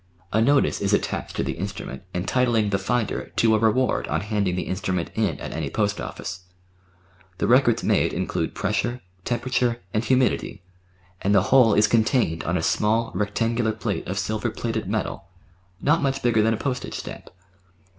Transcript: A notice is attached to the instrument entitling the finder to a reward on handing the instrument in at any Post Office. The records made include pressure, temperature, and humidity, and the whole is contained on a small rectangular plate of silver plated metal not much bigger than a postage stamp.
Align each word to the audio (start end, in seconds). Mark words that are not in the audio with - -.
A 0.33 0.41
notice 0.41 0.81
is 0.81 0.93
attached 0.93 1.35
to 1.35 1.43
the 1.43 1.51
instrument 1.51 2.01
entitling 2.11 2.71
the 2.71 2.79
finder 2.79 3.31
to 3.35 3.53
a 3.53 3.59
reward 3.59 4.07
on 4.07 4.21
handing 4.21 4.55
the 4.55 4.63
instrument 4.63 5.11
in 5.13 5.39
at 5.39 5.51
any 5.51 5.69
Post 5.69 6.01
Office. 6.01 6.45
The 7.37 7.45
records 7.45 7.83
made 7.83 8.11
include 8.11 8.55
pressure, 8.55 9.01
temperature, 9.25 9.79
and 9.93 10.03
humidity, 10.03 10.63
and 11.21 11.35
the 11.35 11.43
whole 11.53 11.75
is 11.75 11.85
contained 11.85 12.43
on 12.45 12.57
a 12.57 12.63
small 12.63 13.11
rectangular 13.13 13.73
plate 13.73 14.07
of 14.07 14.17
silver 14.17 14.49
plated 14.49 14.89
metal 14.89 15.25
not 15.79 16.01
much 16.01 16.23
bigger 16.23 16.41
than 16.41 16.55
a 16.55 16.57
postage 16.57 16.95
stamp. 16.95 17.29